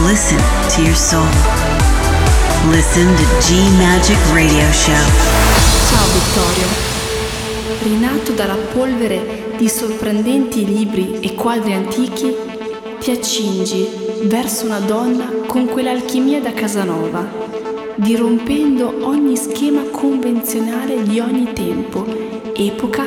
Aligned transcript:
Listen 0.00 0.38
to 0.74 0.82
your 0.82 0.96
soul. 0.96 1.24
Listen 2.70 3.06
to 3.14 3.24
G 3.40 3.54
Magic 3.78 4.18
Radio 4.32 4.68
Show. 4.72 4.92
Ciao 5.88 6.06
Vittorio. 6.12 6.66
Rinato 7.82 8.32
dalla 8.32 8.56
polvere 8.56 9.54
di 9.56 9.68
sorprendenti 9.68 10.64
libri 10.64 11.20
e 11.20 11.34
quadri 11.34 11.74
antichi, 11.74 12.34
ti 12.98 13.12
accingi 13.12 13.86
verso 14.24 14.64
una 14.64 14.80
donna 14.80 15.30
con 15.46 15.66
quell'alchimia 15.66 16.40
da 16.40 16.52
Casanova, 16.52 17.24
dirompendo 17.94 19.06
ogni 19.06 19.36
schema 19.36 19.82
convenzionale 19.82 21.02
di 21.04 21.20
ogni 21.20 21.52
tempo, 21.52 22.04
epoca, 22.54 23.04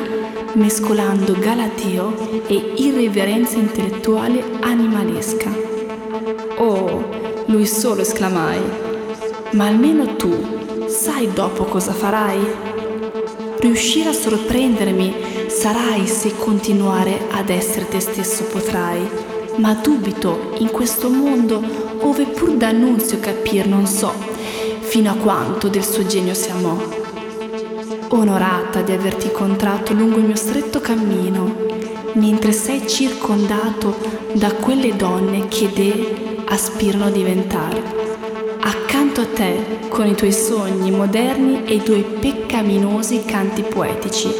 mescolando 0.54 1.36
galateo 1.38 2.44
e 2.48 2.74
irreverenza 2.78 3.58
intellettuale 3.58 4.42
animalesca. 4.62 5.65
Oh, 6.58 7.04
lui 7.48 7.66
solo 7.66 8.02
esclamai, 8.02 8.62
ma 9.52 9.68
almeno 9.68 10.16
tu 10.16 10.34
sai 10.88 11.34
dopo 11.34 11.66
cosa 11.66 11.92
farai? 11.92 12.40
Riuscire 13.60 14.10
a 14.10 14.14
sorprendermi 14.14 15.14
sarai 15.48 16.08
se 16.08 16.34
continuare 16.38 17.28
ad 17.30 17.50
essere 17.50 17.90
te 17.90 18.00
stesso 18.00 18.46
potrai, 18.46 19.06
ma 19.58 19.74
dubito 19.74 20.54
in 20.60 20.70
questo 20.70 21.10
mondo 21.10 21.62
ove 22.00 22.26
pur 22.26 22.52
d'annunzio 22.52 23.20
capir 23.20 23.68
non 23.68 23.86
so 23.86 24.14
fino 24.80 25.12
a 25.12 25.16
quanto 25.16 25.68
del 25.68 25.84
suo 25.84 26.06
genio 26.06 26.34
si 26.34 26.52
amò. 26.52 26.78
Onorata 28.10 28.82
di 28.82 28.94
averti 28.94 29.28
incontrato 29.28 29.94
lungo 29.94 30.20
il 30.20 30.26
mio 30.26 30.36
stretto 30.36 30.80
cammino, 30.80 31.54
mentre 32.14 32.54
sei 32.54 32.88
circondato 32.88 33.96
da 34.34 34.54
quelle 34.54 34.96
donne 34.96 35.50
che 35.50 35.70
de 35.74 36.25
aspirano 36.46 37.06
a 37.06 37.10
diventare 37.10 38.06
accanto 39.16 39.22
a 39.22 39.26
te 39.26 39.88
con 39.90 40.08
i 40.08 40.16
tuoi 40.16 40.32
sogni 40.32 40.92
moderni 40.92 41.64
e 41.66 41.76
i 41.76 41.84
tuoi 41.84 42.04
peccaminosi 42.04 43.24
canti 43.24 43.62
poetici. 43.62 44.34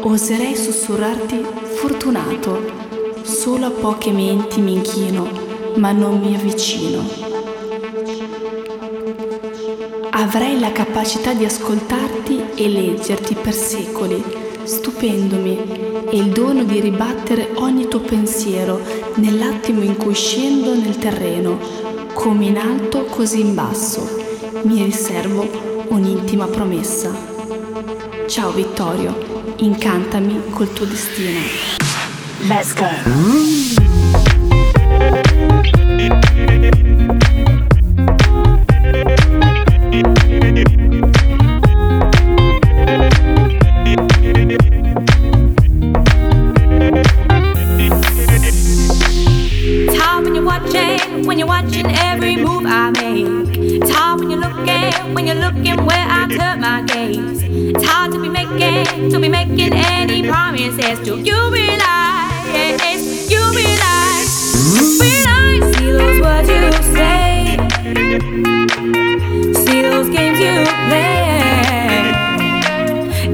Oserei 0.00 0.56
sussurrarti 0.56 1.44
fortunato, 1.62 2.60
solo 3.22 3.66
a 3.66 3.70
poche 3.70 4.10
menti 4.10 4.60
mi 4.60 4.74
inchino, 4.74 5.30
ma 5.76 5.92
non 5.92 6.18
mi 6.18 6.34
avvicino. 6.34 7.02
Avrei 10.10 10.58
la 10.58 10.72
capacità 10.72 11.32
di 11.32 11.44
ascoltarti 11.44 12.42
e 12.56 12.68
leggerti 12.68 13.34
per 13.34 13.54
secoli, 13.54 14.22
stupendomi, 14.68 15.58
e 16.10 16.16
il 16.16 16.28
dono 16.28 16.62
di 16.62 16.78
ribattere 16.78 17.50
ogni 17.54 17.88
tuo 17.88 18.00
pensiero 18.00 18.80
nell'attimo 19.14 19.82
in 19.82 19.96
cui 19.96 20.14
scendo 20.14 20.74
nel 20.74 20.98
terreno 20.98 21.58
come 22.12 22.46
in 22.46 22.58
alto 22.58 23.04
così 23.04 23.40
in 23.40 23.54
basso, 23.54 24.06
mi 24.62 24.82
riservo 24.84 25.86
un'intima 25.88 26.46
promessa. 26.46 27.10
Ciao 28.26 28.50
Vittorio, 28.50 29.54
incantami 29.56 30.42
col 30.50 30.72
tuo 30.72 30.84
destino. 30.84 31.40
Let's 32.46 32.74
go! 32.74 32.86
watching 51.62 51.90
every 51.96 52.36
move 52.36 52.64
I 52.66 52.90
make. 52.90 53.56
It's 53.58 53.90
hard 53.90 54.20
when 54.20 54.30
you're 54.30 54.40
looking, 54.40 55.14
when 55.14 55.26
you're 55.26 55.42
looking 55.46 55.84
where 55.86 56.06
I 56.18 56.28
turn 56.28 56.60
my 56.60 56.82
gaze. 56.82 57.42
It's 57.42 57.84
hard 57.84 58.12
to 58.12 58.20
be 58.22 58.28
making, 58.28 59.10
to 59.10 59.18
be 59.18 59.28
making 59.28 59.72
any 59.72 60.22
promises. 60.22 61.00
Do 61.00 61.18
you 61.18 61.40
realize? 61.50 63.30
You 63.32 63.42
realize? 63.60 64.30
Realize? 65.00 65.64
See 65.76 65.90
those 65.98 66.20
words 66.26 66.48
you 66.48 66.72
say. 66.94 67.56
See 69.64 69.82
those 69.82 70.08
games 70.16 70.38
you 70.38 70.54
play. 70.88 71.18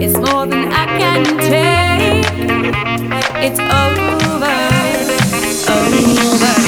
It's 0.04 0.16
more 0.16 0.46
than 0.46 0.72
I 0.72 0.84
can 0.98 1.24
take. 1.52 2.24
It's 3.46 3.60
over. 3.60 4.14
Over. 5.66 6.63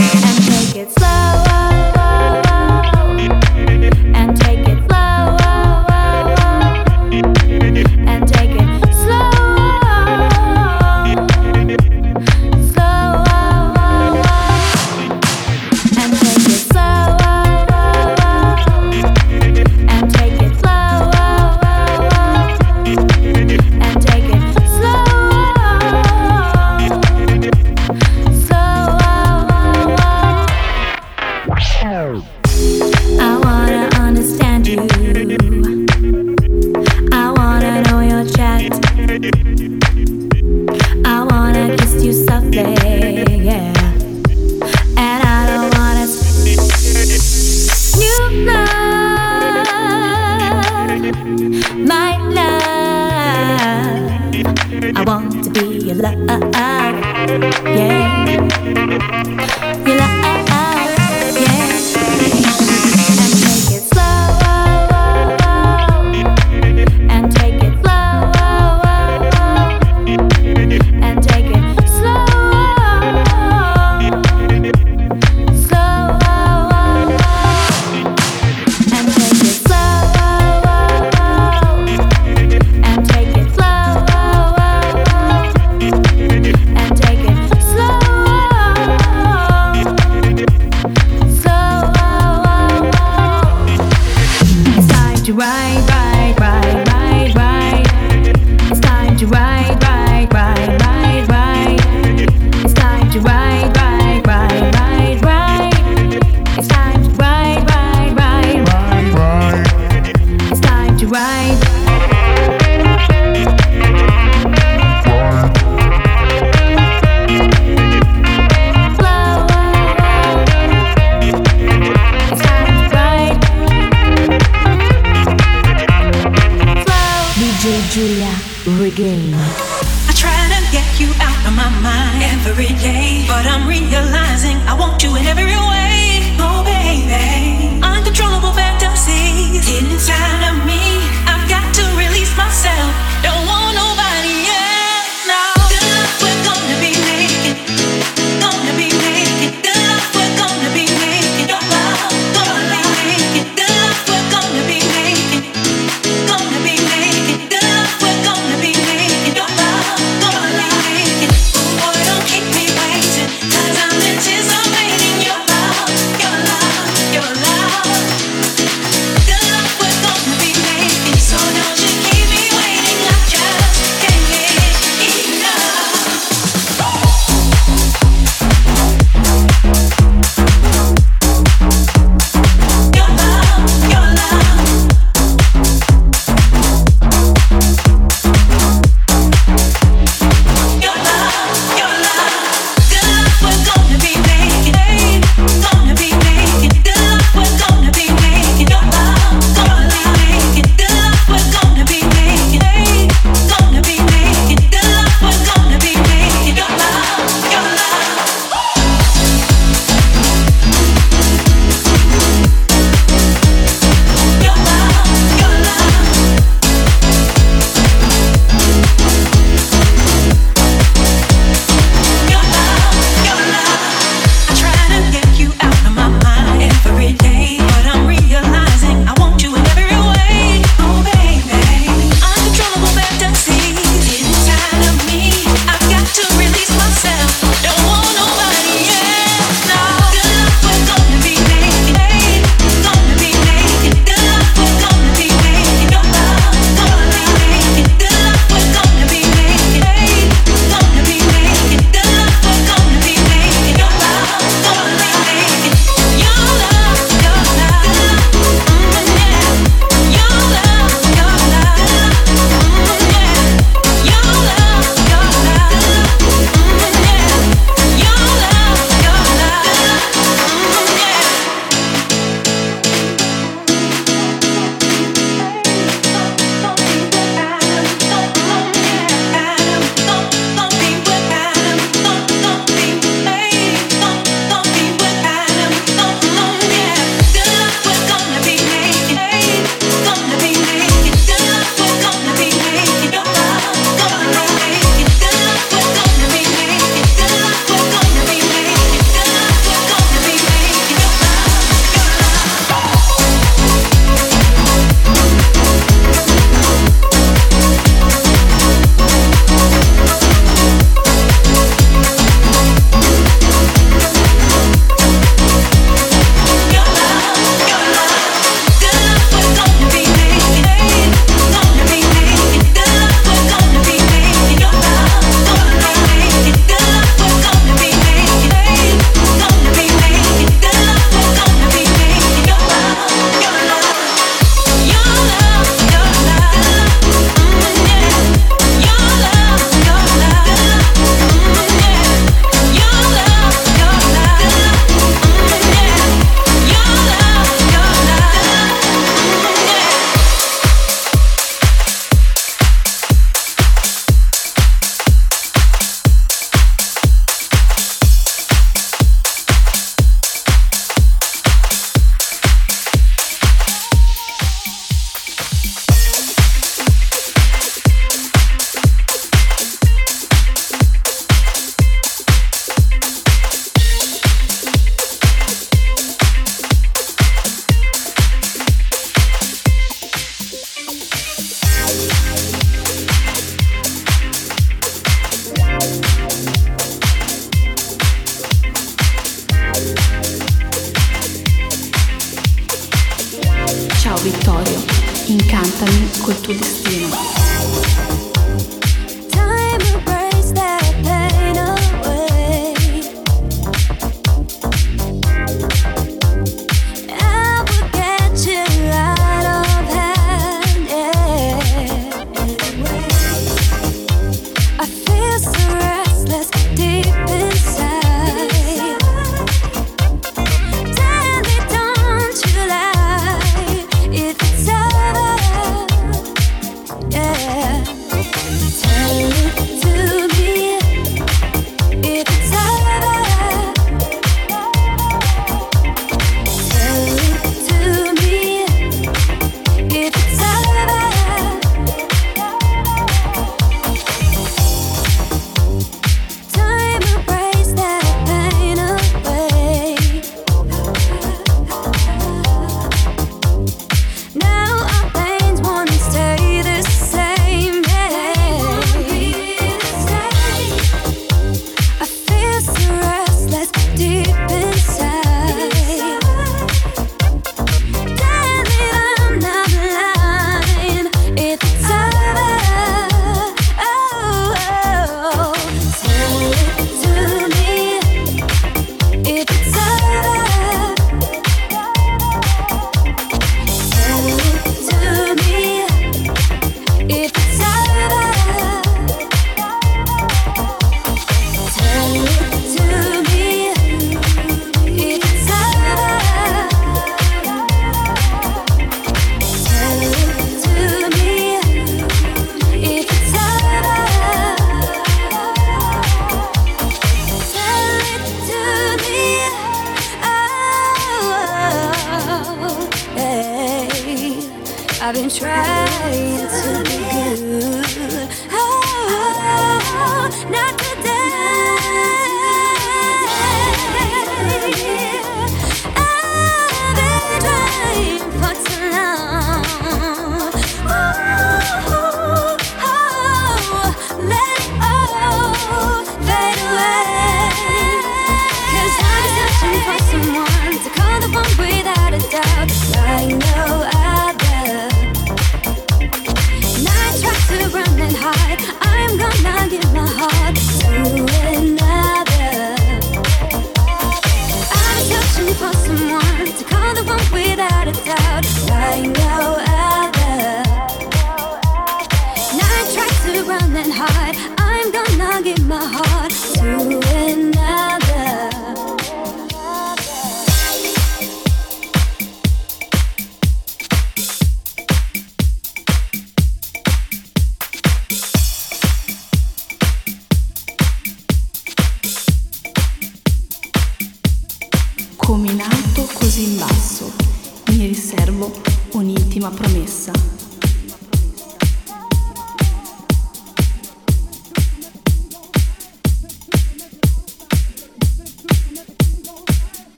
también 395.78 396.08
culturistino. 396.24 397.45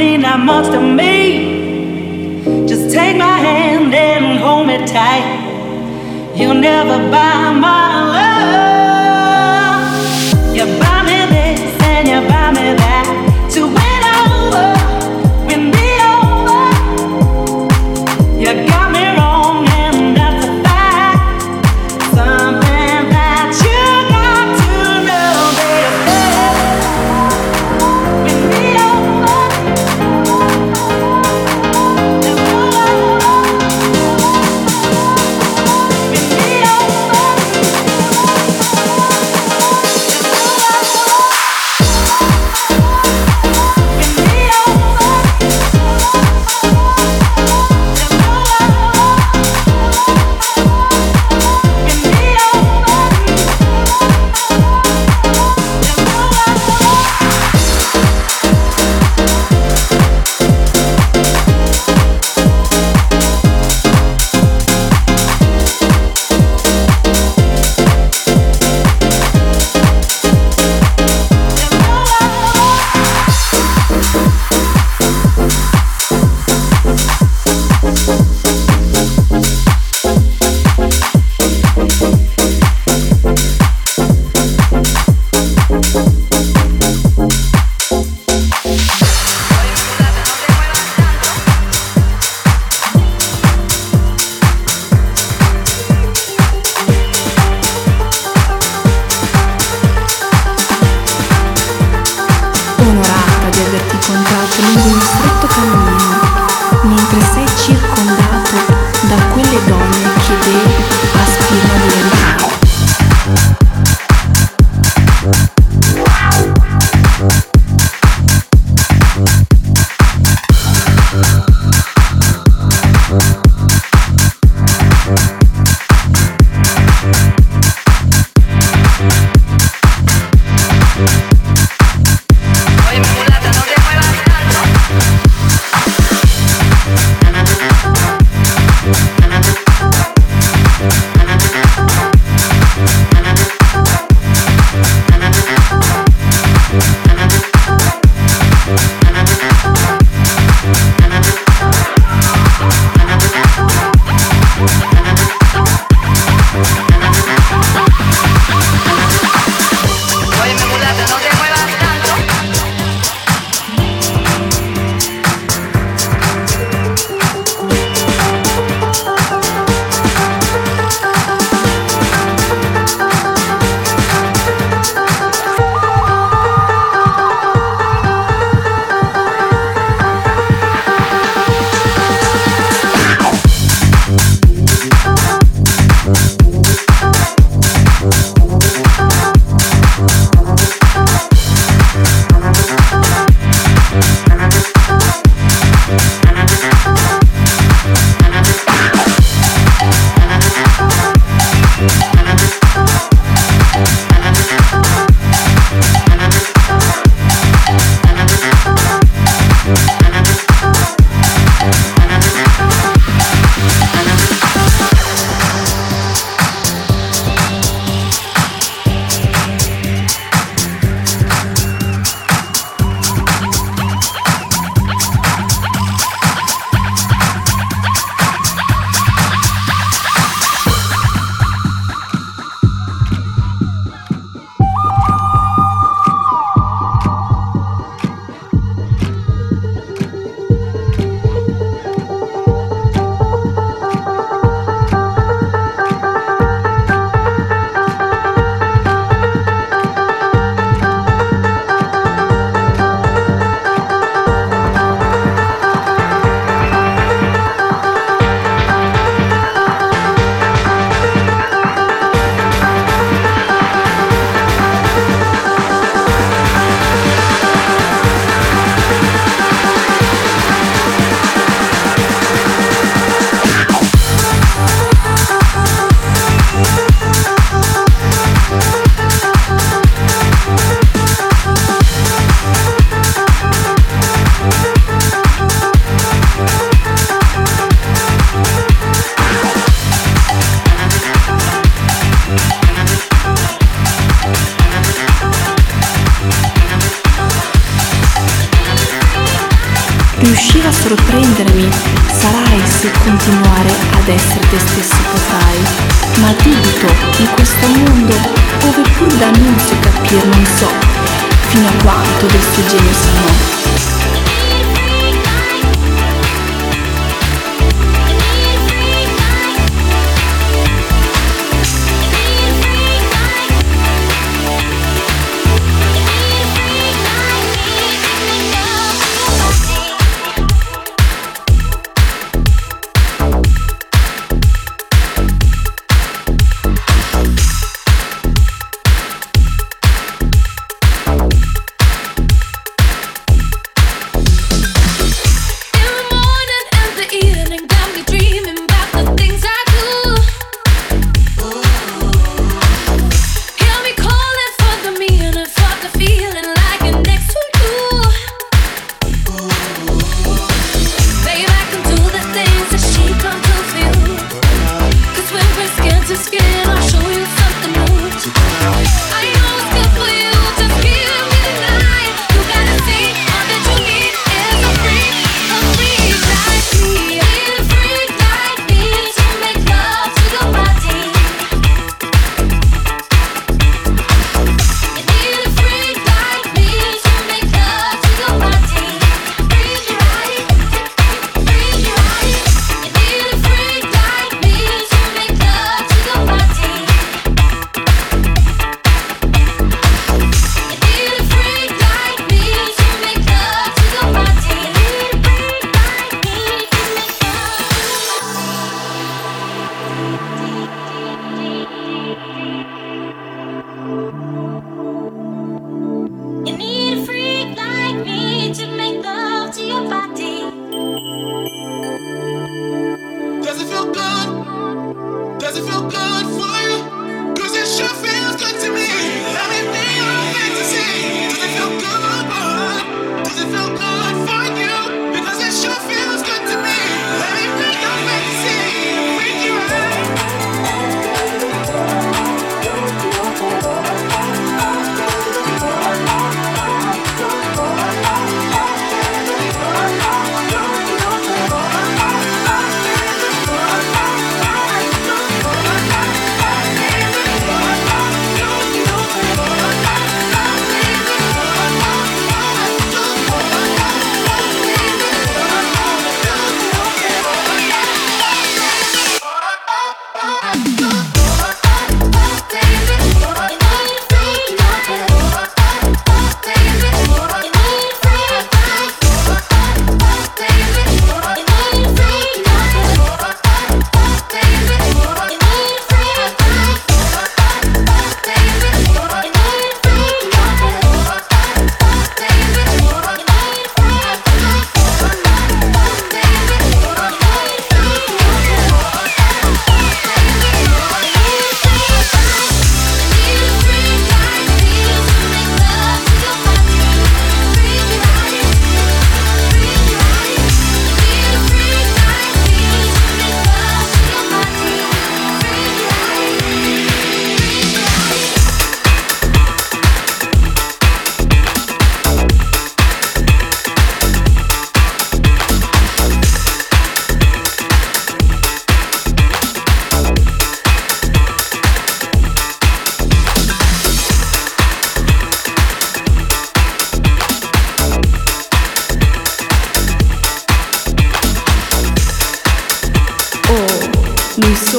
mean 0.00 0.22
that 0.22 0.40
much 0.40 0.70
to 0.72 0.80
me. 0.80 2.66
Just 2.66 2.90
take 2.90 3.18
my 3.18 3.36
hand 3.36 3.92
and 3.94 4.38
hold 4.38 4.66
me 4.66 4.78
tight. 4.86 5.26
You'll 6.34 6.54
never 6.54 6.96
buy 7.10 7.52
my 7.52 8.06
love. 8.14 8.69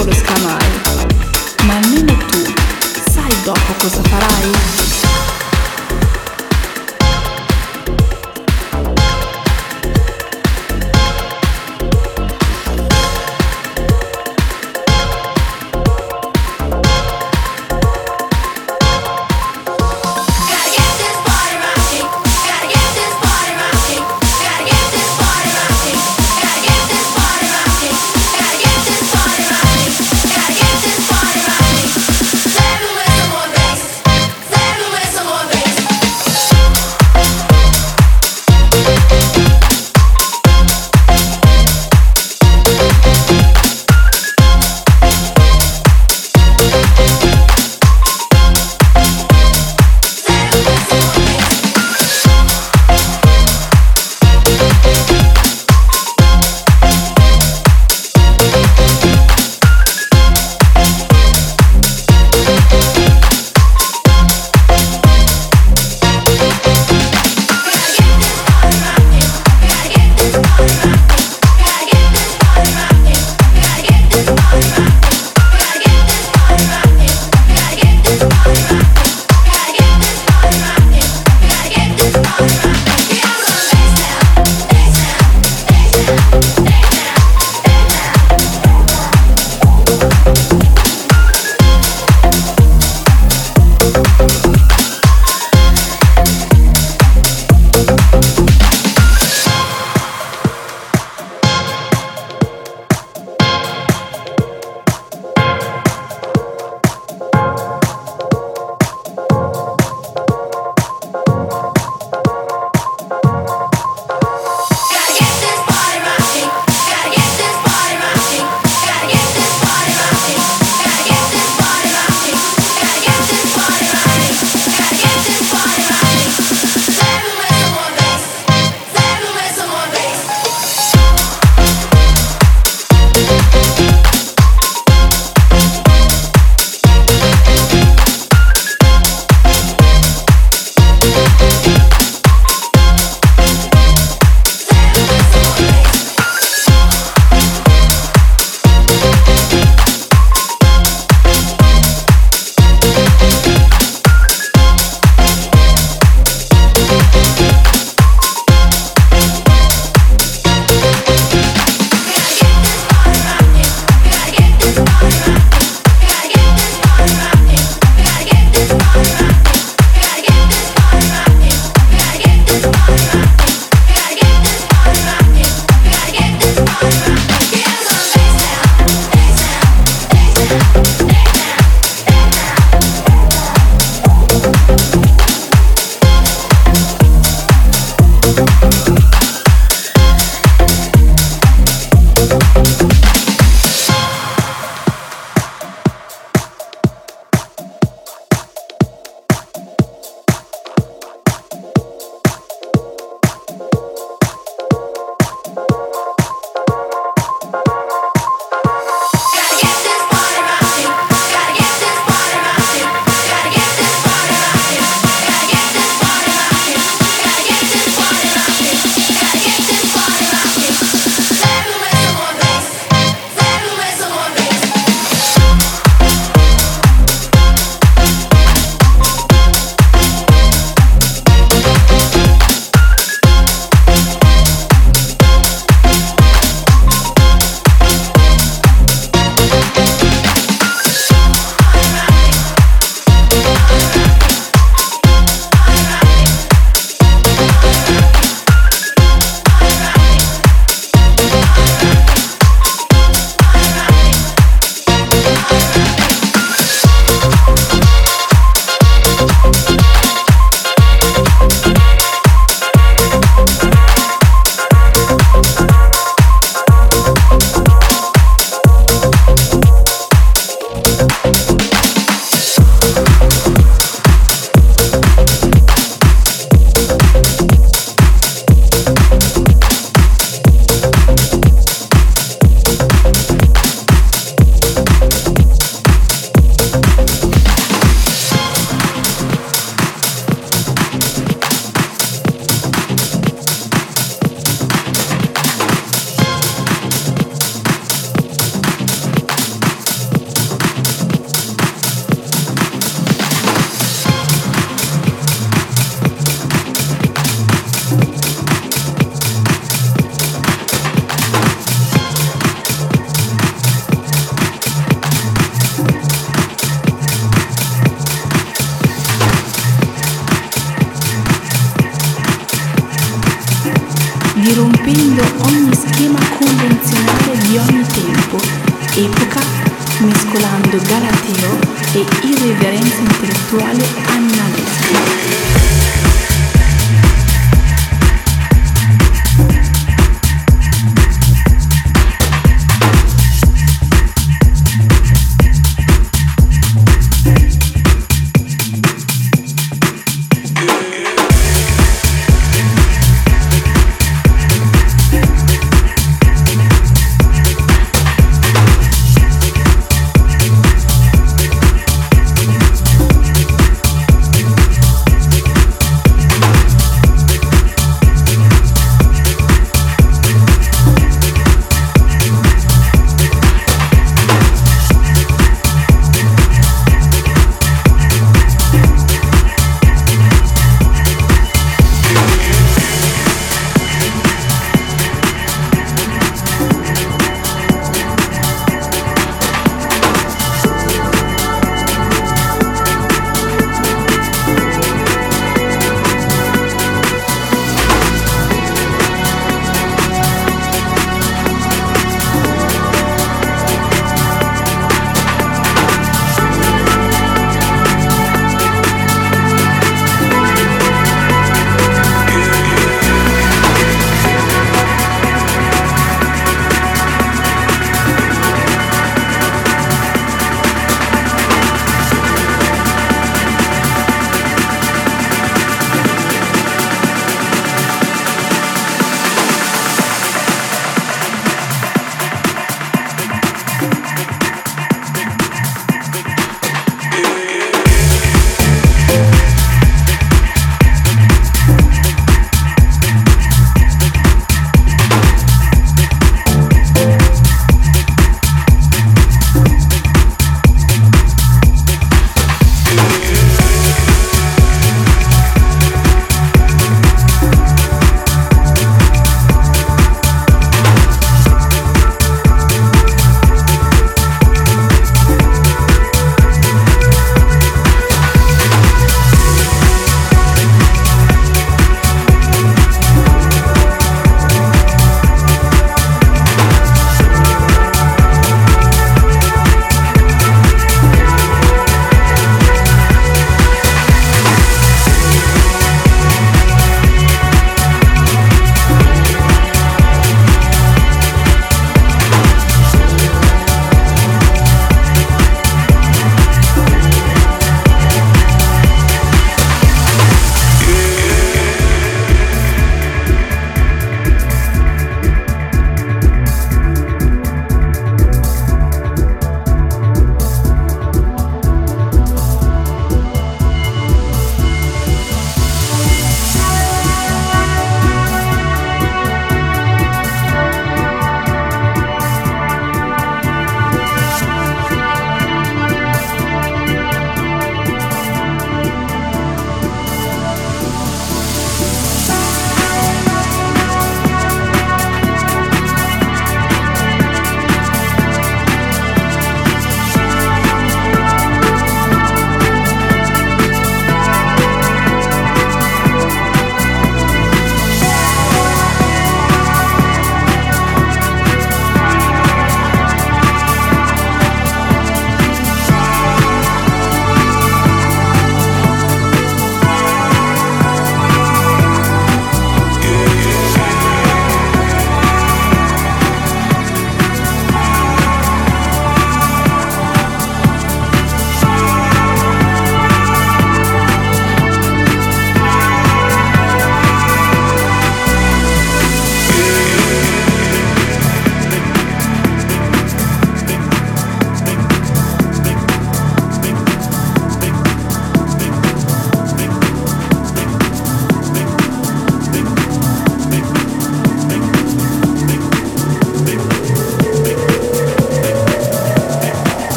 solo 0.00 0.12
esclamai, 0.12 0.80
ma 1.66 1.76
almeno 1.76 2.16
tu 2.26 2.42
sai 3.12 3.42
dopo 3.44 3.72
cosa 3.78 4.02
farai? 4.08 4.89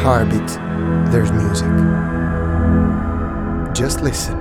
Heartbeat, 0.00 0.48
there's 1.12 1.30
music. 1.30 1.68
Just 3.74 4.00
listen. 4.00 4.39